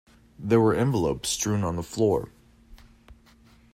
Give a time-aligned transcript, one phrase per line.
[0.39, 2.29] There were envelopes strewn on the floor.